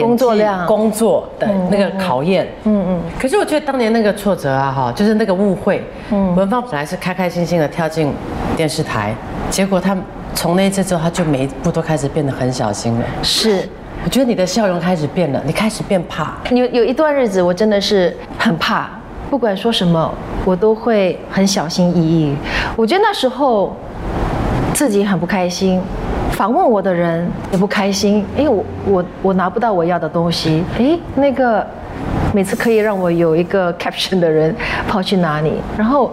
[0.00, 2.46] 工作量工作的那个考验。
[2.64, 3.00] 嗯嗯。
[3.18, 5.85] 可是我觉得当年那个挫折啊，哈，就是那个误会。
[6.11, 6.35] 嗯。
[6.35, 8.12] 文芳本来是开开心心的跳进
[8.56, 9.14] 电视台，
[9.50, 9.96] 结果他
[10.35, 13.06] 从那一次之后，他就每一步都开始变得很小心了。
[13.22, 13.68] 是
[14.04, 16.35] 我觉得你的笑容开始变了，你开始变怕。
[16.50, 18.88] 有有一段日子，我真的是很怕，
[19.32, 20.12] 不管说什么，
[20.44, 22.36] 我都会很小心翼翼。
[22.76, 23.74] 我觉得那时候
[24.74, 25.80] 自己很不开心，
[26.32, 31.66] 访问我的人也不开心，因为我我我拿不到我要的东西，诶，那个。
[32.34, 34.54] 每次可以让我有一个 caption 的人
[34.88, 36.10] 跑去哪里，然后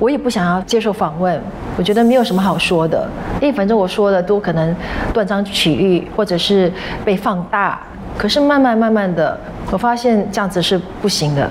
[0.00, 1.40] 我也不想要接受访问，
[1.76, 3.08] 我觉得没有什么好说的，
[3.40, 4.74] 因为反正我说的都可能
[5.14, 6.72] 断章取义，或者是
[7.04, 7.80] 被放大。
[8.18, 9.38] 可是慢慢慢慢的，
[9.70, 11.48] 我发现这样子是不行的，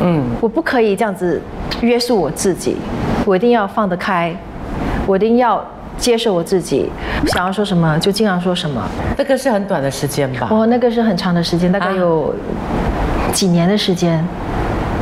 [0.00, 1.40] 嗯，我不可以这样子
[1.80, 2.76] 约束我自己，
[3.24, 4.34] 我一定要放得开，
[5.06, 5.64] 我一定要
[5.96, 6.90] 接受我自己，
[7.26, 8.82] 想要说什么就尽量说什么。
[9.16, 10.48] 这个是很短的时间吧？
[10.50, 12.34] 哦，那个是很长的时间，大概有
[13.32, 14.24] 几年的时间，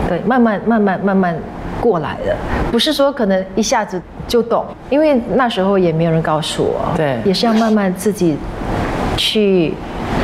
[0.09, 1.37] 对，慢慢慢慢慢慢
[1.81, 2.35] 过来的，
[2.73, 7.19] 不是说可能一下子就懂，因为那时候也没有人告诉我，对。
[7.25, 8.37] 也是要慢慢自己
[9.17, 9.75] 去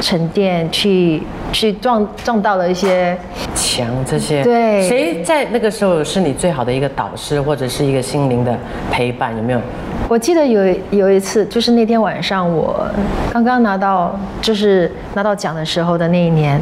[0.00, 3.16] 沉淀，去去撞撞到了一些，
[3.54, 8.56] 墙这些，对谁在那个时候是你最好的一个导师，或者是一个心灵的
[8.90, 9.36] 陪伴？
[9.36, 9.60] 有没有？
[10.08, 12.86] 我记得有有一次，就是那天晚上我
[13.32, 16.60] 刚刚拿到就是拿到奖的时候的那一年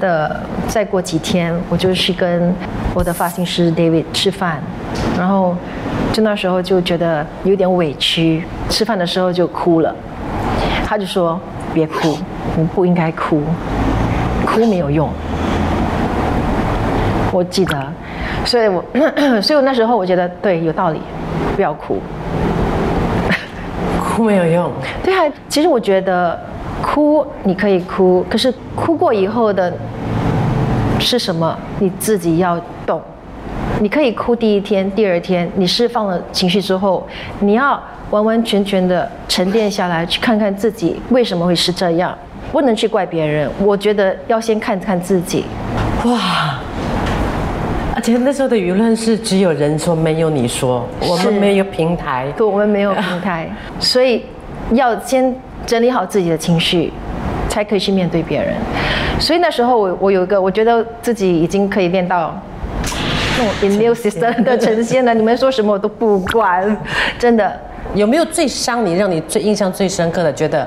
[0.00, 2.54] 的，再过几天我就去跟
[2.94, 4.62] 我的发型师 David 吃饭，
[5.18, 5.54] 然后
[6.12, 9.94] 就那时候就觉得有点委屈，吃饭的时候就哭了，
[10.86, 11.38] 他就说
[11.74, 12.16] 别哭，
[12.56, 13.42] 你不应该哭，
[14.56, 15.10] 哭没有用。
[17.30, 17.92] 我记得，
[18.46, 18.82] 所以我
[19.42, 21.00] 所以我那时候我觉得对有道理，
[21.54, 22.00] 不要哭。
[24.00, 24.72] 哭没有用，
[25.04, 26.38] 对啊，其实我觉得
[26.80, 29.70] 哭你可以哭，可是哭过以后的
[30.98, 33.02] 是什么，你自己要懂。
[33.78, 37.06] 你可以哭第一天、第二天，你释放了情绪之后，
[37.40, 42.16] 你要完完全全的沉淀下来，去看看自己为什么会是这样，
[42.52, 43.50] 不能去怪别人。
[43.58, 45.44] 我觉得要先看看自己。
[46.04, 46.58] 哇！
[47.94, 52.26] 而，且那时候的舆论是只有人说，没有你说，我们没有平台。
[52.36, 53.48] 对，我们没有平台，
[53.80, 54.22] 所以
[54.72, 56.92] 要先整理好自己的情绪，
[57.48, 58.54] 才可以去面对别人。
[59.18, 62.38] 所以那时候我我有一个，我觉得自己已经可以练到
[63.38, 65.14] 那种 immune system 的呈现了。
[65.14, 66.76] 你们说什么我都不管，
[67.18, 67.58] 真的。
[67.94, 70.32] 有没有最伤你、让你最印象最深刻的？
[70.32, 70.66] 觉得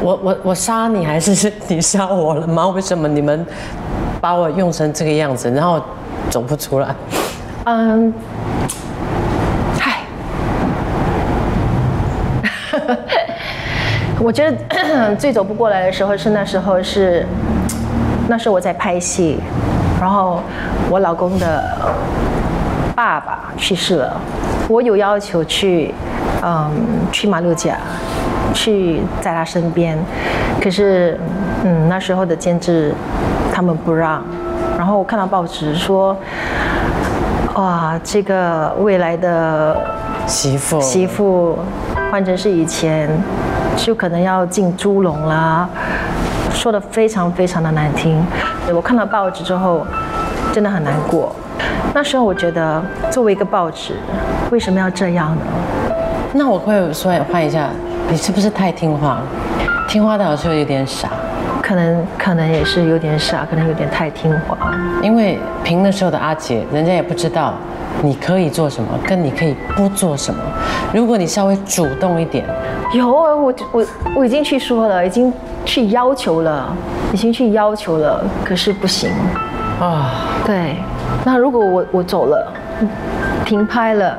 [0.00, 2.68] 我我我杀你，还是是你杀我了吗？
[2.68, 3.46] 为什么你们
[4.20, 5.80] 把我用成这个样子，然后
[6.30, 6.94] 走不出来？
[7.64, 8.12] 嗯，
[9.78, 9.98] 嗨，
[14.18, 17.26] 我觉得最走不过来的时候是那时候是，
[18.28, 19.38] 那时候我在拍戏，
[20.00, 20.40] 然后
[20.90, 21.62] 我老公的
[22.96, 24.20] 爸爸去世了，
[24.68, 25.94] 我有要求去，
[26.42, 26.70] 嗯，
[27.12, 27.76] 去马六甲，
[28.54, 29.98] 去在他身边，
[30.60, 31.18] 可是，
[31.64, 32.94] 嗯，那时候的监制
[33.52, 34.22] 他们不让，
[34.76, 36.16] 然后我看到报纸说。
[37.54, 39.76] 哇，这个未来的
[40.28, 41.58] 媳妇媳妇
[42.08, 43.10] 换成是以前，
[43.76, 45.68] 就可能要进猪笼啦，
[46.52, 48.24] 说的非常非常的难听。
[48.72, 49.84] 我看到报纸之后，
[50.52, 51.34] 真的很难过。
[51.92, 53.94] 那时候我觉得，作为一个报纸，
[54.52, 55.42] 为什么要这样呢？
[56.32, 57.68] 那我会说换一下，
[58.10, 59.20] 你是不是太听话？
[59.88, 61.08] 听话的好像有点傻。
[61.62, 64.56] 可能可能也是有点傻，可能有点太听话。
[65.02, 67.52] 因为凭的时候的阿杰，人家也不知道
[68.02, 70.40] 你可以做什么，跟你可以不做什么。
[70.94, 72.42] 如果你稍微主动一点，
[72.94, 73.86] 有啊，我我
[74.16, 75.30] 我已经去说了，已经
[75.66, 76.74] 去要求了，
[77.12, 79.10] 已经去要求了，可是不行
[79.78, 80.10] 啊。
[80.46, 80.76] 对，
[81.22, 82.50] 那如果我我走了，
[83.44, 84.16] 停拍了，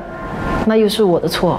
[0.66, 1.58] 那又是我的错。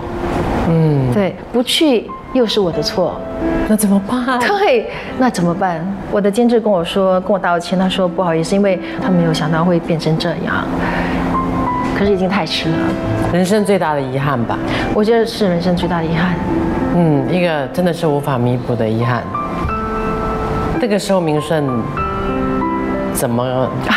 [0.69, 3.19] 嗯，对，不去又是我的错。
[3.67, 4.39] 那怎么办？
[4.39, 5.79] 对，那怎么办？
[6.11, 10.65] 我的监制跟我说，跟我道歉，他说不好意思，因为他没有想到会变成这样。
[11.97, 12.77] 可是已经太迟了，
[13.31, 14.57] 人生最大的遗憾吧？
[14.93, 16.33] 我觉得是人生最大的遗憾。
[16.95, 19.23] 嗯，一个真的是无法弥补的遗憾。
[20.81, 21.63] 那个时候明顺
[23.13, 23.43] 怎么？
[23.85, 23.93] 等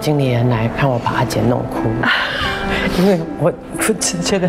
[0.00, 1.88] 经理人来看我把阿姐弄哭，
[2.98, 4.48] 因为我我只觉得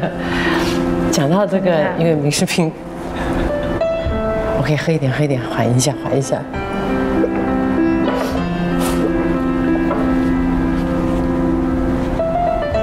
[1.12, 2.72] 讲到这个，因为明视频，
[4.58, 6.38] 我可以喝一点，喝一点，缓一下，缓一下。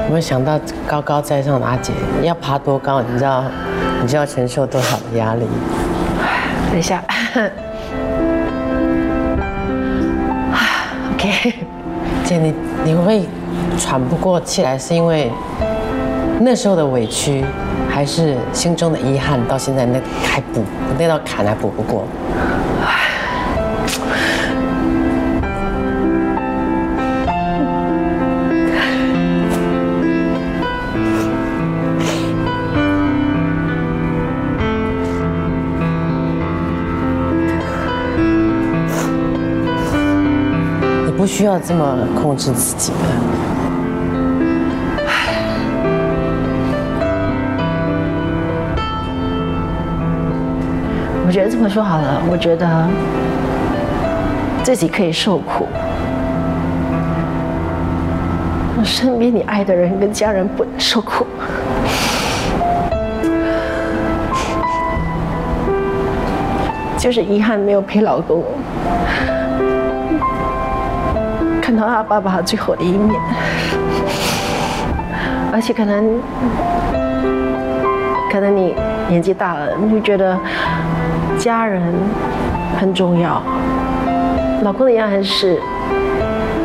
[0.05, 3.02] 有没有想到高高在上的阿姐要爬多高？
[3.02, 3.44] 你知道，
[4.02, 5.42] 你就要承受多少的压力？
[6.70, 7.02] 等一下。
[12.26, 12.52] 姐，你
[12.84, 13.24] 你会
[13.78, 15.30] 喘不过气来，是因为
[16.40, 17.44] 那时候的委屈，
[17.88, 19.40] 还是心中的遗憾？
[19.46, 20.60] 到现在那还补
[20.98, 22.02] 那道坎还补不过？
[41.26, 42.98] 不需要这么控制自己的。
[51.26, 52.88] 我觉得这么说好了，我觉得
[54.62, 55.66] 自己可以受苦，
[58.78, 61.26] 我身边你爱的人跟家人不能受苦。
[66.96, 68.44] 就是遗憾没有陪老公。
[71.76, 73.20] 看到他爸爸最后的一面，
[75.52, 76.18] 而且可能，
[78.32, 78.74] 可能你
[79.10, 80.38] 年纪大了，你就觉得
[81.36, 81.82] 家人
[82.80, 83.42] 很重要。
[84.62, 85.60] 老公的遗憾是，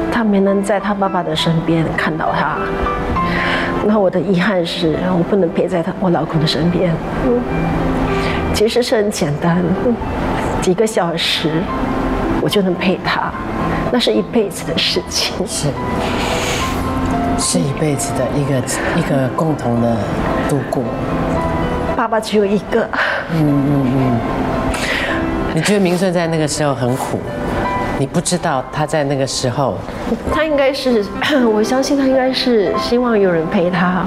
[0.10, 2.56] 他没能在他爸爸的身边看到他。
[3.86, 6.89] 那我的遗憾是我不能陪在他我老公的身边。
[8.54, 9.62] 其实是很简单，
[10.62, 11.50] 几个小时
[12.41, 13.30] 我就能陪他。
[13.92, 15.68] 那是一辈子的事情，是，
[17.38, 18.58] 是一辈子的一个
[18.98, 19.98] 一个共同的
[20.50, 20.84] 度过。
[21.96, 22.88] 爸爸只有一个。
[23.34, 24.20] 嗯嗯嗯。
[25.54, 27.20] 你觉得明顺在那个时候很苦，
[28.00, 29.76] 你不知道他在那个时候，
[30.34, 31.06] 他应该是，
[31.54, 34.06] 我相信他应该是希望有人陪他。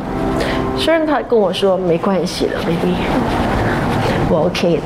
[0.79, 2.97] 虽然他跟我说没关系的，baby，
[4.31, 4.83] 我 OK 的。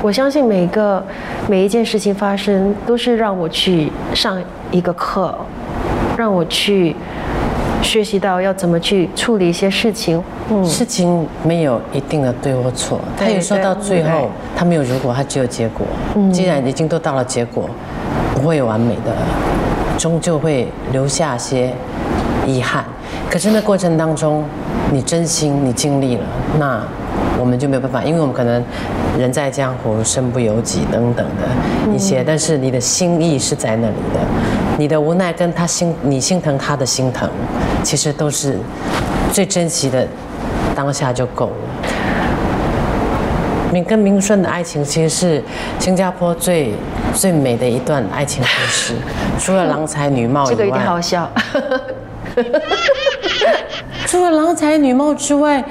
[0.00, 1.04] 我相信每个
[1.48, 5.34] 每一件事情发生，都是让我去上一个课，
[6.16, 6.94] 让我去
[7.82, 10.22] 学习到要怎么去处理一些事情。
[10.50, 15.84] 嗯，事情没有一定的对或错，他有时候到最后，他没有如果，他只有结果。
[16.32, 17.68] 既然已经都到了结果，
[18.34, 19.12] 不会有完美的，
[19.98, 21.72] 终究会留下些
[22.46, 22.84] 遗憾。
[23.30, 24.42] 可是那过程当中，
[24.90, 26.24] 你真心你尽力了，
[26.58, 26.82] 那
[27.38, 28.64] 我们就没有办法，因为我们可能
[29.18, 34.20] 人在江湖，身不由己等等的一些，但是你的心意是在那里的，
[34.78, 37.28] 你的无奈跟他心，你心疼他的心疼，
[37.84, 38.58] 其实都是
[39.30, 40.06] 最珍惜的
[40.74, 41.52] 当下就够了。
[43.70, 45.44] 明跟明顺的爱情其实是
[45.78, 46.72] 新加坡最
[47.12, 48.94] 最美的一段爱情故事，
[49.38, 51.30] 除了郎才女貌以外， 这个有点好笑。
[54.08, 55.62] 除了郎才女貌之外，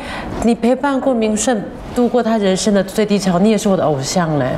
[0.44, 1.60] 你陪伴过明顺
[1.96, 4.52] 度过他人生的最低潮，你也是我的偶像嘞。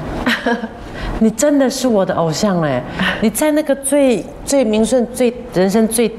[1.20, 2.82] 你真的是我的偶像嘞！
[3.22, 6.14] 你在那个最最明顺、最人生最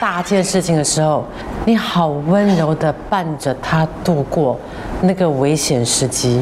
[0.00, 1.24] 大件事情的时候，
[1.64, 4.56] 你好温柔的伴着他度过
[5.02, 6.40] 那个危险时机，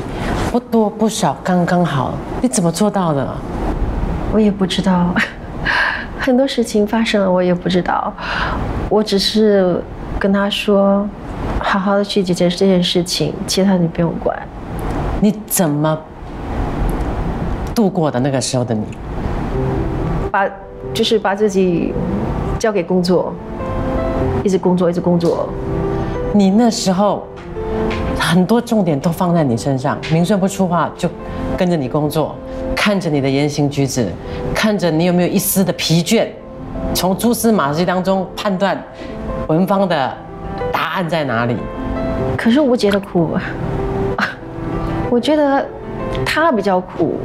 [0.52, 2.12] 不多不少，刚刚好。
[2.42, 3.26] 你怎么做到的？
[4.34, 5.14] 我也不知道，
[6.20, 8.12] 很多事情发生了，我也不知道。
[8.90, 9.82] 我只是
[10.18, 11.06] 跟他说，
[11.60, 14.36] 好好的去解决这件事情，其他你不用管。
[15.20, 15.96] 你怎么
[17.74, 18.84] 度过的那个时候的你？
[20.30, 20.48] 把
[20.92, 21.94] 就是把自己
[22.58, 23.32] 交给工作，
[24.42, 25.48] 一直工作，一直工作。
[26.34, 27.26] 你那时候
[28.18, 31.08] 很多重点都放在你身上，明顺不出话就
[31.56, 32.34] 跟着你工作，
[32.74, 34.08] 看着你的言行举止，
[34.54, 36.26] 看着你有没有一丝的疲倦，
[36.92, 38.76] 从蛛丝马迹当中判断
[39.48, 40.16] 文芳的
[40.72, 41.56] 答案在哪里。
[42.36, 43.36] 可是我觉得苦，
[45.10, 45.66] 我觉得
[46.24, 47.16] 他比较苦。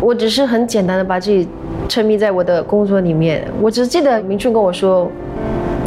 [0.00, 1.46] 我只是很简单的把自己
[1.86, 3.46] 沉迷在我的工作里面。
[3.60, 5.10] 我只记得明顺跟我说，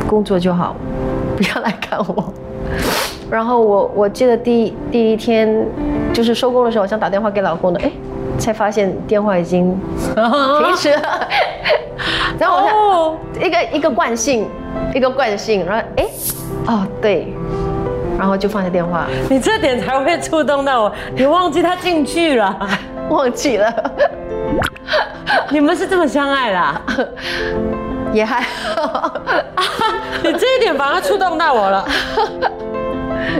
[0.07, 0.75] 工作就好，
[1.35, 2.33] 不要来看我。
[3.29, 5.65] 然后我我记得第一第一天
[6.13, 7.91] 就是收工的时候，我想打电话给老公的，哎，
[8.37, 9.75] 才发现电话已经
[10.13, 11.27] 停止了。
[12.37, 14.45] 然后我哦想一个一个惯性，
[14.93, 16.05] 一个惯性，然后哎，
[16.67, 17.33] 哦对，
[18.17, 22.55] 然后就放下电话，你这点才会触动到我，你忘记他进去了，
[23.09, 23.91] 忘记了，
[25.49, 26.95] 你们是这么相爱啦啊、
[28.13, 29.13] 也还好。
[30.23, 31.85] 你这一点反而触动到我了。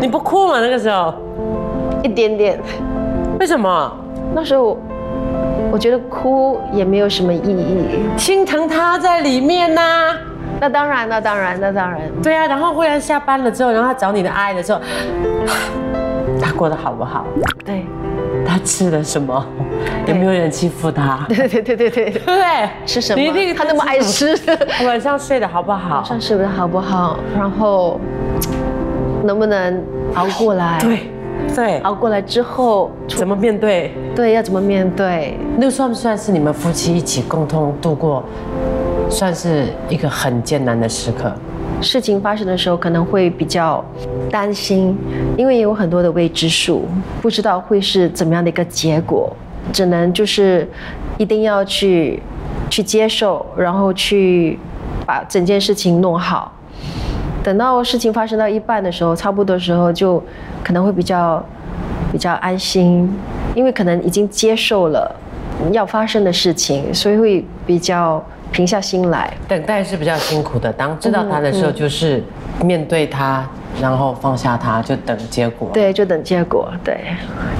[0.02, 0.60] 你不哭吗？
[0.60, 1.14] 那个时候？
[2.04, 2.60] 一点点。
[3.40, 3.98] 为什么？
[4.36, 4.78] 那时候
[5.72, 7.88] 我觉得哭也没有什么意义。
[8.18, 10.16] 心疼他在里面呐、
[10.64, 12.00] 那当然，那当然，那当然。
[12.24, 14.80] 对啊，然后忽然下班了之后，然后他找你的爱的时候，
[16.42, 17.26] 他过得好不好？
[17.66, 17.86] 对，
[18.48, 19.46] 他吃了什么？
[20.06, 21.26] 有没有人欺负他？
[21.28, 22.10] 对对对对对。
[22.12, 22.70] 对不对？
[22.86, 23.54] 吃什么你一定？
[23.54, 24.34] 他那么爱吃，
[24.88, 25.96] 晚上睡得好不好？
[25.98, 27.20] 晚上睡得好不好？
[27.38, 28.00] 然后
[29.26, 29.84] 能不能
[30.16, 31.00] 熬过来？，对
[31.54, 33.92] 对，熬过来之后，怎么面对？
[34.16, 35.38] 对要怎么面对？
[35.58, 38.24] 那算不算是你们夫妻一起共同度过，
[39.14, 41.32] 算是一个很艰难的时刻？
[41.82, 43.84] 事情发生的时候可能会比较
[44.32, 44.98] 担心，
[45.38, 46.88] 因为也有很多的未知数，
[47.22, 49.32] 不知道会是怎么样的一个结果，
[49.72, 50.68] 只能就是
[51.20, 52.22] 一定要去
[52.72, 54.58] 去接受，然后去
[55.06, 56.52] 把整件事情弄好。
[57.44, 60.24] 等到事情发生到一半的时候，差不多的时候就
[60.64, 61.44] 可能会比较
[62.12, 63.08] 比较安心，
[63.54, 65.14] 因为可能已经接受了
[65.72, 68.24] 要发生的事情，所以会比较
[68.54, 69.34] 平下心来。
[69.48, 72.24] 等待是比较辛苦的，当知道他的时候，就是
[72.64, 73.46] 面对他，
[73.82, 76.72] 然后放下他，就等结果。，对，就等结果。
[76.84, 76.98] 对，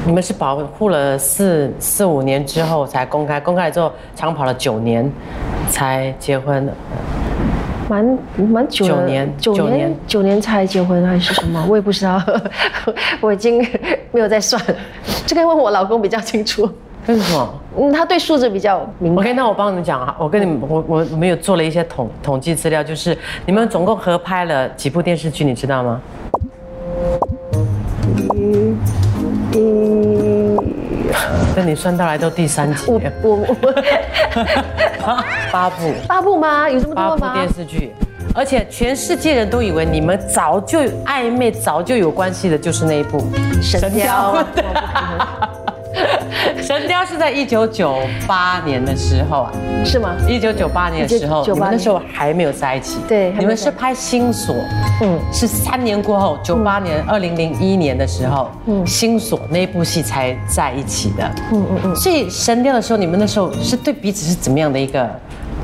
[0.06, 5.12] 你们是保护了四四五年之后才公开，公开之后长跑了九年
[5.70, 6.74] 才结婚的。
[7.90, 11.64] 蛮蛮久年九年九年，九年才结婚还是什么？
[11.68, 12.22] 我也不知道，
[13.20, 13.62] 我已经
[14.12, 14.64] 没有在算，
[15.26, 16.70] 这个问我老公比较清楚。
[17.08, 19.24] 为什么嗯，他对数字比较敏感。
[19.24, 26.02] ？OK，那我帮你们讲啊，我跟你们，我我我们有做了一些统统计资料，就是你们总共合拍了几部电视剧，你知道吗？
[29.56, 30.58] 嗯，
[31.56, 33.56] 跟你算到来都第三集我，我我
[35.52, 35.94] 八部。
[36.08, 36.70] 八部吗？
[36.70, 37.34] 有这么八部多吗？
[37.34, 37.92] 电视剧，
[38.34, 43.20] 而且全世界人都以为你们早就暧昧、早就有关系的，就是那一部
[43.62, 44.48] 《神雕啊
[46.62, 49.52] 神雕是在一九九八年的时候啊，
[49.86, 50.16] 是吗？
[50.28, 52.98] 一九九八年的时候，1998你们那时候还没有在一起。
[53.08, 54.56] 对你们是拍《星锁》，
[55.02, 61.32] 嗯嗯，是三年过后，九八年、二零零一年的时候，嗯，《星锁》那部戏才在一起的。
[61.52, 61.96] 嗯嗯嗯。
[61.96, 65.08] 所以神雕的时候，你们那时候是对彼此是怎么样的一个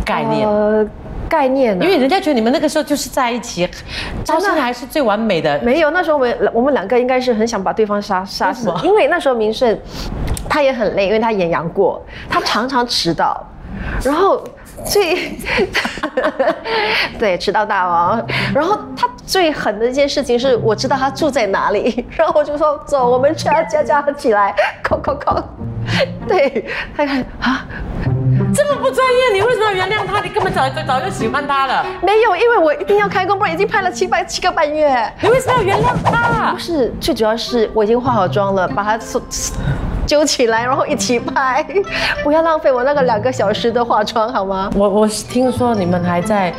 [0.06, 0.48] 概念？
[0.48, 0.86] 呃，
[1.30, 3.70] 概念呢、因为人家觉得你们那个时候就是在一起，
[4.24, 5.58] 招生还是最完美的。
[5.62, 8.70] 没有，那时候我们我们两个应该是很想把对方杀杀死。
[8.70, 9.80] 为，因为那时候明顺
[10.50, 13.46] 他也很累，因为他演杨过，他常常迟到，
[14.04, 14.44] 然后
[14.86, 15.38] 最
[17.20, 25.42] 对迟到大王，然后他最狠的一件事情是我知道他住在哪里， 然后我就说走，我们去他家叫他起来，扣扣扣，
[26.28, 26.66] 对
[26.96, 27.66] 他看啊。
[28.54, 30.22] 这么不专业，你为什么要原谅他？
[30.22, 35.14] 你根本早就早就喜欢他了，没有，因为我一定要开工，不然已经拍了七百七个半月。
[35.22, 36.58] 你为什么要原谅他不？
[36.58, 39.22] 是，最主要是我已经化好妆了，把它揪
[40.10, 41.64] 揪起来，然后一起拍，
[42.26, 44.68] 不要浪费我那个两个小时的化妆，好吗？
[44.76, 46.52] 我我是听说你们还在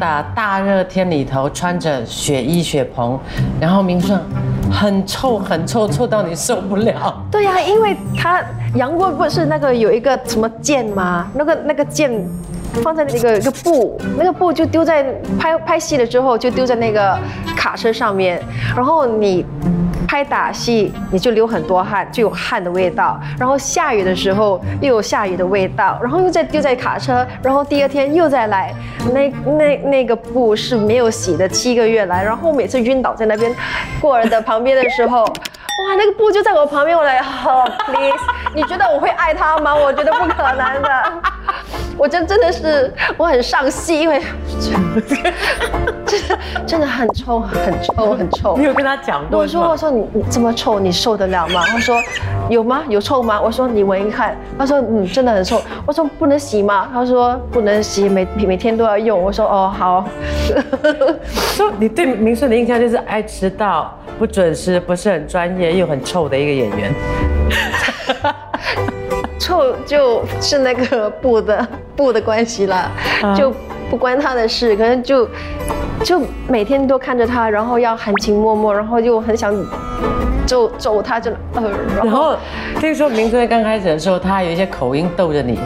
[0.00, 3.20] 打大热天里头穿着雪衣雪蓬，
[3.60, 4.18] 然后明顺
[4.72, 7.14] 很臭很臭，臭到你受不了。
[7.30, 8.42] 对呀、因为他
[8.74, 11.28] 杨过不是那个有一个什么剑吗？
[11.34, 12.10] 那个那个剑
[12.82, 15.04] 放在那个一个布，那个布就丢在
[15.38, 17.18] 拍拍戏了之后就丢在那个
[17.56, 18.40] 卡车上面，
[18.74, 19.44] 然后你。
[20.06, 23.18] 拍打戏你就流很多汗，就有汗的味道。
[23.36, 28.72] 然后下雨的时候又有下雨的味道，然后又再丢在卡车，然后第二天又再来。
[29.12, 33.52] 那 那那个布是没有洗的，七个月来，然后每次晕倒在那边
[33.98, 35.26] 过儿的旁边的时候，
[35.82, 38.16] 哇，那个布就在我旁边，我来，哦，please，
[38.54, 39.74] 你觉得我会爱他吗？
[39.74, 41.12] 我觉得不可能的。
[41.96, 44.20] 我真真的是我很上戏，因为
[44.58, 44.72] 真
[46.28, 48.64] 的真的很臭，很臭，很臭你。
[48.64, 49.76] 有跟他讲过我说我？
[49.76, 51.62] 说你你这么臭，你受得了吗？
[51.66, 52.00] 他说
[52.48, 52.82] 有吗？
[52.88, 53.40] 有臭吗？
[53.40, 54.36] 我说你闻一看。
[54.58, 55.60] 他说嗯，真的很臭。
[55.86, 56.88] 我说不能洗吗？
[56.92, 59.20] 他说不能洗，每每天都要用。
[59.20, 60.04] 我说哦好。
[61.26, 66.94] 说你对明顺的印象就是爱迟到、不准时、不是很专业又很臭的一个演员。
[69.38, 72.90] 臭就是那个布的布的关系啦，
[73.36, 73.52] 就
[73.90, 75.28] 不关他的事，可能就
[76.02, 79.54] 就每天都看着他，然后要含情脉脉，然后又很想
[80.46, 82.36] 揍揍他，就呃，然后
[82.80, 85.58] 听说明哥刚开始的时候，他有一些口音逗着你。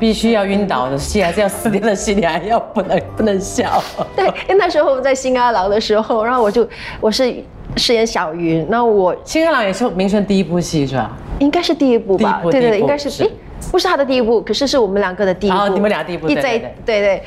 [0.00, 3.80] 必须要晕倒的戏，还是要死掉的戏，你还要不能不能笑。
[4.16, 6.68] 对，因为那时候在新阿郎的时候，然后我就
[7.00, 7.32] 我是
[7.76, 11.10] 饰演小云，那我新二郎也是明顺第一部戏是吧？
[11.38, 12.40] 应该是第一部吧？
[12.42, 13.30] 部对对应该是是诶，
[13.70, 15.56] 不是他的第一部，可是是我们两个的第一部。
[15.56, 17.22] 哦你们俩第一部一在对对对对，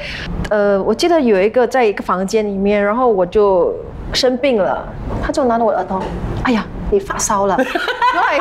[0.49, 3.73] 呃，我记得有一个在一个房间里面，然后我就
[4.13, 4.87] 生病了，
[5.21, 6.01] 他就拿着我的耳朵，
[6.43, 8.39] 哎呀，你发烧了， 喂，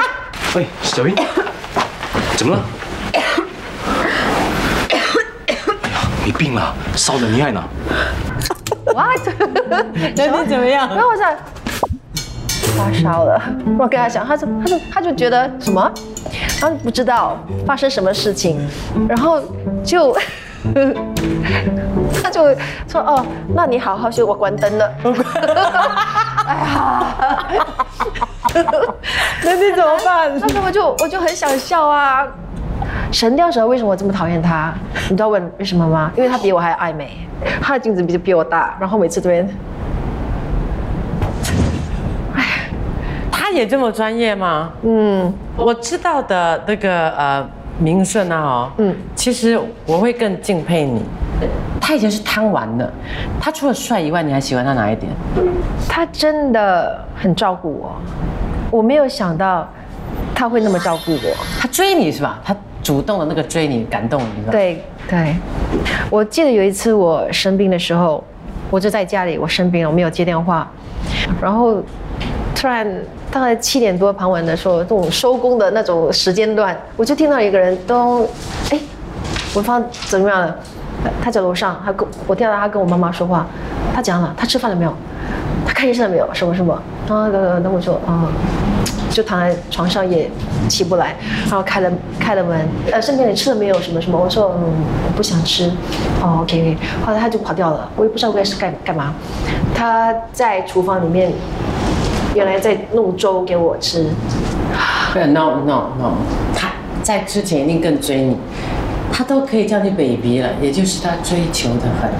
[0.57, 1.15] 喂，小云，
[2.37, 2.63] 怎么了？
[3.15, 3.27] 哎呀，
[6.25, 7.63] 你病了，烧得厉害呢。
[8.95, 9.19] what？
[10.15, 10.89] 那你怎么样？
[10.89, 11.37] 然后我在
[12.73, 13.41] 发烧了，
[13.79, 15.91] 我跟他讲，他说他就他就觉得什么，
[16.61, 18.59] 然后不知道发生什么事情，
[19.09, 19.41] 然后
[19.85, 20.17] 就
[22.23, 22.55] 他就
[22.89, 24.91] 说哦，那你好好休，我关灯了。
[26.47, 27.47] 哎呀，
[29.43, 30.31] 那你怎么办？
[30.39, 32.27] 那我就我就很想笑啊。
[33.11, 34.73] 神雕时候为什么我这么讨厌他？
[35.09, 36.11] 你知道问为什么吗？
[36.17, 37.17] 因为他比我还爱美，
[37.61, 39.49] 他的镜子比比我大，然后每次这边
[43.55, 44.73] 也这么专业吗？
[44.83, 47.49] 嗯，我知道的那个呃
[47.79, 51.03] 明顺啊，哦，嗯，其实我会更敬佩你。
[51.81, 52.91] 他以前是贪玩的，
[53.39, 55.13] 他除了帅以外，你还喜欢他哪一点？
[55.89, 57.93] 他真的很照顾我，
[58.71, 59.69] 我没有想到
[60.35, 61.37] 他会那么照顾我。
[61.61, 62.41] 他追你是吧？
[62.43, 65.37] 他主动的那个追你，感动你是吧？，对对，
[66.09, 68.23] 我记得有一次我生病的时候，
[68.71, 70.67] 我就在家里，我生病了，我没有接电话，
[71.43, 71.83] 然后
[72.55, 72.87] 突然
[73.35, 78.23] 大概七点多傍晚的时候，这种收工的那种时间段，我就听到一个人都，
[78.71, 78.79] 哎，
[79.57, 80.57] 文芳怎么样了？
[81.21, 83.45] 他在楼上，他跟我听到他跟我妈妈说话，
[83.93, 84.95] 他讲了，他吃饭了没有？
[85.67, 86.29] 他看医生了没有？
[86.33, 86.75] 什么什么？
[87.09, 88.31] 啊，等等，我说啊。
[89.11, 90.29] 就躺在床上也
[90.69, 91.15] 起不来，
[91.49, 93.81] 然后开了开了门，呃，身边你吃了没有？
[93.81, 94.19] 什么什么？
[94.19, 94.65] 我说嗯，
[95.07, 95.71] 我不想吃。
[96.21, 96.77] 哦，OK，
[97.07, 99.15] 后来他就跑掉了，我也不知道该是干干嘛。
[99.73, 101.33] 他在厨房里面，
[102.35, 104.11] 原来在弄粥给我吃。
[105.13, 106.13] 不要 no no no，
[106.57, 106.73] 他
[107.03, 108.37] 在之前一定更追你，
[109.13, 112.11] 他都可以叫你 baby 了，也就是他追求的很。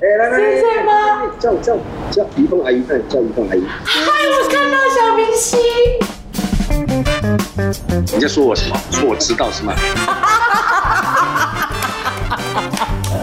[0.00, 0.62] 哎，来来来，
[1.40, 1.76] 叫叫
[2.12, 3.64] 叫于凤阿姨，看叫于凤阿姨。
[3.84, 5.58] 嗨，我看到小明星。
[8.14, 8.76] 你在说我什么？
[8.92, 9.74] 说我知道是吗？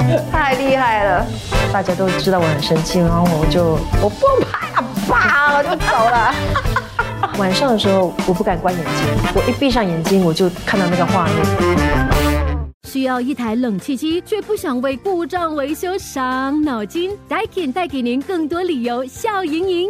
[0.32, 1.26] 太厉害了！
[1.72, 6.34] 大家都知道我很生气，然后我就我不怕了，啪，我就走了。
[7.40, 8.94] 晚上的时候我不敢关眼睛，
[9.36, 11.36] 我一闭上眼睛我就看到那个画面。
[12.88, 19.90] 需要一台冷气机，却不想为故障维修伤脑筋？Daikin 带给您更多理由笑盈盈。